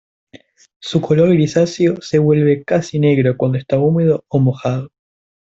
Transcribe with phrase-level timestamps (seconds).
[0.79, 4.89] Su color grisáceo se vuelve casi negro cuando está húmedo o mojado.